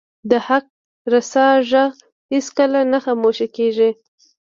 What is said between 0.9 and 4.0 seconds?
رسا ږغ هیڅکله نه خاموش کیږي